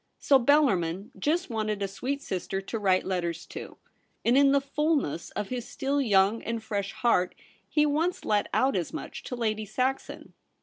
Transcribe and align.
So 0.17 0.39
Bellarmin 0.39 1.11
just 1.19 1.51
wanted 1.51 1.83
a 1.83 1.87
sweet 1.87 2.23
sister 2.23 2.59
to 2.59 2.79
write 2.79 3.05
letters 3.05 3.45
to; 3.45 3.77
and 4.25 4.35
in 4.35 4.51
the 4.51 4.59
fulness 4.59 5.29
of 5.35 5.49
his 5.49 5.67
still 5.67 6.01
young 6.01 6.41
and 6.41 6.63
fresh 6.63 6.91
heart 6.91 7.35
he 7.69 7.85
once 7.85 8.25
let 8.25 8.49
out 8.51 8.75
as 8.75 8.93
much 8.93 9.21
to 9.25 9.35
Lady 9.35 9.63
Saxon. 9.67 10.33